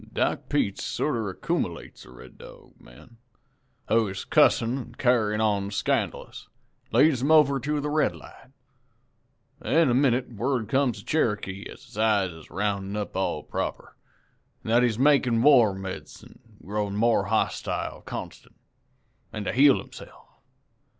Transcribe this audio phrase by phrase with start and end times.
[0.13, 3.17] "Doc Peets sorter accoomilates the Red Dog man,
[3.87, 6.47] who is cussin' an' carryin' on scandalous,
[6.91, 8.49] an' leads him over to the Red Light.
[9.63, 13.95] In a minute word comes to Cherokee as his eyes is roundin' up all proper,
[14.63, 18.55] an' that he's makin' war medicine an' is growin' more hostile constant,
[19.31, 20.09] an' to heel himse'f.